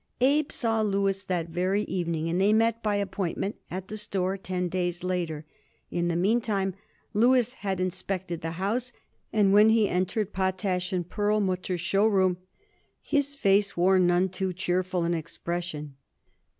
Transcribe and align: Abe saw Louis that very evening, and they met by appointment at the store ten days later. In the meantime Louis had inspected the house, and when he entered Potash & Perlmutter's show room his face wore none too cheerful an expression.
Abe 0.21 0.51
saw 0.51 0.81
Louis 0.81 1.23
that 1.25 1.49
very 1.49 1.83
evening, 1.83 2.27
and 2.27 2.41
they 2.41 2.53
met 2.53 2.81
by 2.81 2.95
appointment 2.95 3.57
at 3.69 3.87
the 3.87 3.97
store 3.97 4.35
ten 4.35 4.67
days 4.67 5.03
later. 5.03 5.45
In 5.91 6.07
the 6.07 6.15
meantime 6.15 6.73
Louis 7.13 7.53
had 7.53 7.79
inspected 7.79 8.41
the 8.41 8.53
house, 8.57 8.91
and 9.31 9.53
when 9.53 9.69
he 9.69 9.87
entered 9.87 10.33
Potash 10.33 10.91
& 11.01 11.09
Perlmutter's 11.11 11.81
show 11.81 12.07
room 12.07 12.37
his 12.99 13.35
face 13.35 13.77
wore 13.77 13.99
none 13.99 14.29
too 14.29 14.53
cheerful 14.53 15.03
an 15.03 15.13
expression. 15.13 15.93